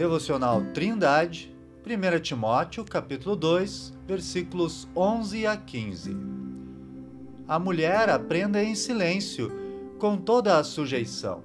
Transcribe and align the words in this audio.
Devocional 0.00 0.62
Trindade, 0.72 1.54
1 1.84 2.20
Timóteo, 2.20 2.86
capítulo 2.86 3.36
2, 3.36 3.92
versículos 4.06 4.88
11 4.96 5.46
a 5.46 5.58
15. 5.58 6.16
A 7.46 7.58
mulher 7.58 8.08
aprenda 8.08 8.64
em 8.64 8.74
silêncio, 8.74 9.52
com 9.98 10.16
toda 10.16 10.56
a 10.56 10.64
sujeição. 10.64 11.44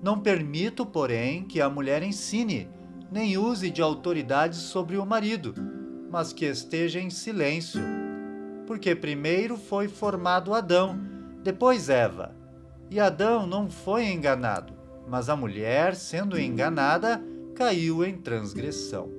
Não 0.00 0.20
permito, 0.20 0.86
porém, 0.86 1.42
que 1.42 1.60
a 1.60 1.68
mulher 1.68 2.00
ensine, 2.04 2.68
nem 3.10 3.36
use 3.36 3.68
de 3.72 3.82
autoridade 3.82 4.54
sobre 4.54 4.96
o 4.96 5.04
marido, 5.04 5.52
mas 6.12 6.32
que 6.32 6.44
esteja 6.44 7.00
em 7.00 7.10
silêncio. 7.10 7.82
Porque 8.68 8.94
primeiro 8.94 9.56
foi 9.56 9.88
formado 9.88 10.54
Adão, 10.54 10.96
depois 11.42 11.88
Eva. 11.88 12.36
E 12.88 13.00
Adão 13.00 13.48
não 13.48 13.68
foi 13.68 14.06
enganado, 14.06 14.74
mas 15.08 15.28
a 15.28 15.34
mulher, 15.34 15.96
sendo 15.96 16.38
enganada, 16.38 17.20
caiu 17.60 18.02
em 18.02 18.16
transgressão. 18.16 19.10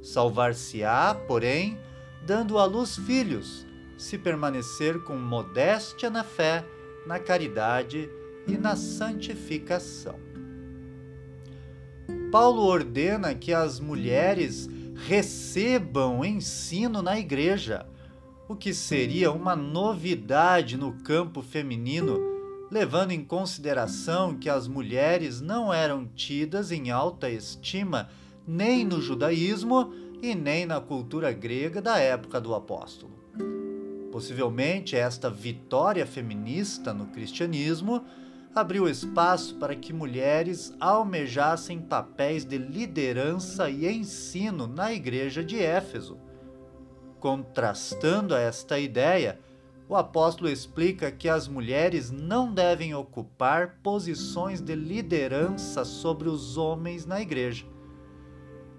Salvar-se-á, 0.00 1.14
porém, 1.14 1.78
dando 2.24 2.56
à 2.56 2.64
luz 2.64 2.96
filhos, 2.96 3.66
se 3.98 4.16
permanecer 4.16 5.04
com 5.04 5.14
modéstia 5.18 6.08
na 6.08 6.24
fé, 6.24 6.64
na 7.06 7.18
caridade 7.18 8.08
e 8.48 8.56
na 8.56 8.74
santificação. 8.74 10.18
Paulo 12.32 12.62
ordena 12.62 13.34
que 13.34 13.52
as 13.52 13.78
mulheres 13.78 14.66
recebam 15.06 16.24
ensino 16.24 17.02
na 17.02 17.18
igreja, 17.18 17.86
o 18.48 18.56
que 18.56 18.72
seria 18.72 19.30
uma 19.30 19.54
novidade 19.54 20.78
no 20.78 20.94
campo 21.02 21.42
feminino 21.42 22.33
levando 22.74 23.12
em 23.12 23.24
consideração 23.24 24.36
que 24.36 24.50
as 24.50 24.66
mulheres 24.66 25.40
não 25.40 25.72
eram 25.72 26.08
tidas 26.08 26.72
em 26.72 26.90
alta 26.90 27.30
estima 27.30 28.08
nem 28.44 28.84
no 28.84 29.00
judaísmo 29.00 29.94
e 30.20 30.34
nem 30.34 30.66
na 30.66 30.80
cultura 30.80 31.30
grega 31.30 31.80
da 31.80 31.98
época 31.98 32.40
do 32.40 32.52
apóstolo. 32.52 33.12
Possivelmente, 34.10 34.96
esta 34.96 35.30
vitória 35.30 36.04
feminista 36.04 36.92
no 36.92 37.06
cristianismo 37.06 38.04
abriu 38.52 38.88
espaço 38.88 39.54
para 39.54 39.76
que 39.76 39.92
mulheres 39.92 40.74
almejassem 40.80 41.80
papéis 41.80 42.44
de 42.44 42.58
liderança 42.58 43.70
e 43.70 43.86
ensino 43.86 44.66
na 44.66 44.92
igreja 44.92 45.44
de 45.44 45.62
Éfeso. 45.62 46.18
Contrastando 47.20 48.34
esta 48.34 48.80
ideia, 48.80 49.38
o 49.88 49.94
apóstolo 49.94 50.48
explica 50.48 51.10
que 51.10 51.28
as 51.28 51.46
mulheres 51.46 52.10
não 52.10 52.52
devem 52.52 52.94
ocupar 52.94 53.78
posições 53.82 54.60
de 54.60 54.74
liderança 54.74 55.84
sobre 55.84 56.28
os 56.28 56.56
homens 56.56 57.04
na 57.04 57.20
igreja. 57.20 57.66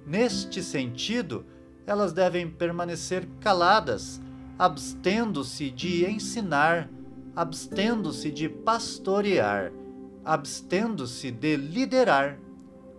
Neste 0.05 0.63
sentido, 0.63 1.45
elas 1.85 2.11
devem 2.11 2.49
permanecer 2.49 3.27
caladas, 3.39 4.19
abstendo-se 4.57 5.69
de 5.69 6.05
ensinar, 6.09 6.89
abstendo-se 7.35 8.31
de 8.31 8.49
pastorear, 8.49 9.71
abstendo-se 10.23 11.29
de 11.29 11.55
liderar, 11.55 12.39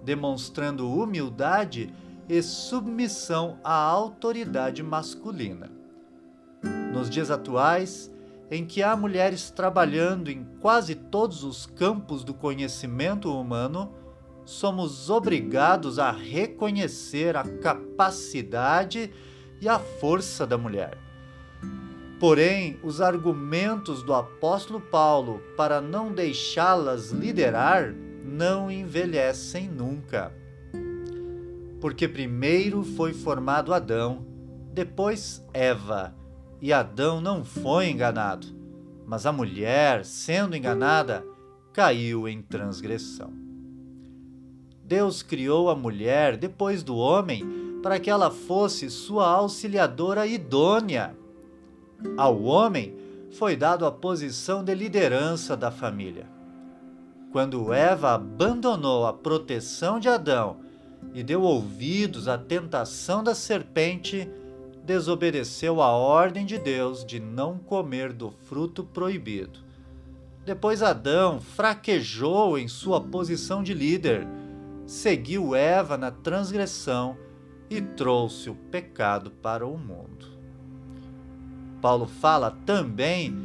demonstrando 0.04 0.88
humildade 0.88 1.92
e 2.28 2.40
submissão 2.40 3.58
à 3.64 3.74
autoridade 3.74 4.82
masculina. 4.82 5.85
Nos 7.06 7.14
dias 7.14 7.30
atuais, 7.30 8.10
em 8.50 8.66
que 8.66 8.82
há 8.82 8.96
mulheres 8.96 9.48
trabalhando 9.48 10.28
em 10.28 10.44
quase 10.60 10.96
todos 10.96 11.44
os 11.44 11.64
campos 11.64 12.24
do 12.24 12.34
conhecimento 12.34 13.32
humano, 13.32 13.94
somos 14.44 15.08
obrigados 15.08 16.00
a 16.00 16.10
reconhecer 16.10 17.36
a 17.36 17.44
capacidade 17.44 19.12
e 19.60 19.68
a 19.68 19.78
força 19.78 20.44
da 20.44 20.58
mulher. 20.58 20.98
Porém, 22.18 22.76
os 22.82 23.00
argumentos 23.00 24.02
do 24.02 24.12
apóstolo 24.12 24.80
Paulo 24.80 25.40
para 25.56 25.80
não 25.80 26.12
deixá-las 26.12 27.12
liderar 27.12 27.94
não 28.24 28.68
envelhecem 28.68 29.68
nunca. 29.68 30.34
Porque 31.80 32.08
primeiro 32.08 32.82
foi 32.82 33.14
formado 33.14 33.72
Adão, 33.72 34.26
depois 34.74 35.46
Eva 35.54 36.12
e 36.60 36.72
Adão 36.72 37.20
não 37.20 37.44
foi 37.44 37.90
enganado, 37.90 38.46
mas 39.06 39.26
a 39.26 39.32
mulher, 39.32 40.04
sendo 40.04 40.56
enganada, 40.56 41.24
caiu 41.72 42.26
em 42.26 42.40
transgressão. 42.40 43.32
Deus 44.82 45.22
criou 45.22 45.68
a 45.68 45.74
mulher 45.74 46.36
depois 46.36 46.82
do 46.82 46.96
homem 46.96 47.44
para 47.82 47.98
que 48.00 48.08
ela 48.08 48.30
fosse 48.30 48.88
sua 48.88 49.28
auxiliadora 49.28 50.26
idônea. 50.26 51.16
Ao 52.16 52.42
homem 52.42 52.96
foi 53.36 53.56
dado 53.56 53.84
a 53.84 53.92
posição 53.92 54.64
de 54.64 54.74
liderança 54.74 55.56
da 55.56 55.70
família. 55.70 56.26
Quando 57.32 57.72
Eva 57.72 58.14
abandonou 58.14 59.06
a 59.06 59.12
proteção 59.12 60.00
de 60.00 60.08
Adão 60.08 60.58
e 61.12 61.22
deu 61.22 61.42
ouvidos 61.42 62.28
à 62.28 62.38
tentação 62.38 63.22
da 63.22 63.34
serpente, 63.34 64.28
desobedeceu 64.86 65.82
a 65.82 65.88
ordem 65.88 66.46
de 66.46 66.56
Deus 66.56 67.04
de 67.04 67.18
não 67.18 67.58
comer 67.58 68.12
do 68.12 68.30
fruto 68.30 68.84
proibido. 68.84 69.58
Depois 70.44 70.80
Adão 70.80 71.40
fraquejou 71.40 72.56
em 72.56 72.68
sua 72.68 73.00
posição 73.00 73.64
de 73.64 73.74
líder, 73.74 74.26
seguiu 74.86 75.56
Eva 75.56 75.98
na 75.98 76.12
transgressão 76.12 77.16
e 77.68 77.82
trouxe 77.82 78.48
o 78.48 78.54
pecado 78.54 79.32
para 79.32 79.66
o 79.66 79.76
mundo. 79.76 80.28
Paulo 81.82 82.06
fala 82.06 82.56
também 82.64 83.36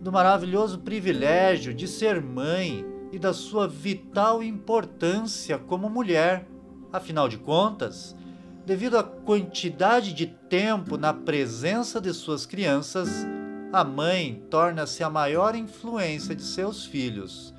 do 0.00 0.12
maravilhoso 0.12 0.80
privilégio 0.80 1.72
de 1.72 1.88
ser 1.88 2.20
mãe 2.20 2.84
e 3.10 3.18
da 3.18 3.32
sua 3.32 3.66
vital 3.66 4.42
importância 4.42 5.56
como 5.56 5.88
mulher. 5.88 6.46
Afinal 6.92 7.26
de 7.26 7.38
contas, 7.38 8.14
devido 8.64 8.96
à 8.96 9.02
quantidade 9.02 10.12
de 10.12 10.26
tempo 10.26 10.96
na 10.96 11.12
presença 11.12 12.00
de 12.00 12.12
suas 12.14 12.46
crianças, 12.46 13.08
a 13.72 13.84
mãe 13.84 14.42
torna-se 14.50 15.02
a 15.02 15.10
maior 15.10 15.54
influência 15.54 16.34
de 16.34 16.42
seus 16.42 16.86
filhos, 16.86 17.52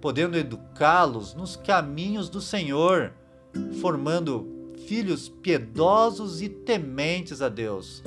podendo 0.00 0.36
educá-los 0.36 1.34
nos 1.34 1.56
caminhos 1.56 2.28
do 2.28 2.40
Senhor, 2.40 3.12
formando 3.80 4.46
filhos 4.86 5.28
piedosos 5.28 6.42
e 6.42 6.48
tementes 6.48 7.40
a 7.40 7.48
Deus, 7.48 8.02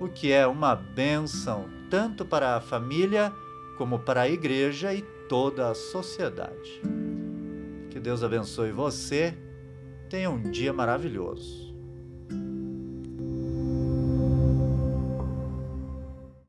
o 0.00 0.08
que 0.08 0.32
é 0.32 0.46
uma 0.46 0.74
bênção 0.74 1.66
tanto 1.90 2.24
para 2.24 2.56
a 2.56 2.60
família 2.60 3.32
como 3.76 3.98
para 3.98 4.22
a 4.22 4.28
igreja 4.28 4.94
e 4.94 5.02
toda 5.28 5.70
a 5.70 5.74
sociedade. 5.74 6.80
Que 7.90 8.00
Deus 8.00 8.22
abençoe 8.22 8.72
você. 8.72 9.36
Tenha 10.08 10.30
um 10.30 10.42
dia 10.42 10.72
maravilhoso. 10.72 11.73